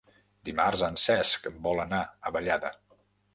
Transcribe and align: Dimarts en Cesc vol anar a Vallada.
Dimarts 0.47 0.81
en 0.87 0.97
Cesc 1.01 1.45
vol 1.67 1.83
anar 1.85 2.01
a 2.31 2.35
Vallada. 2.39 2.73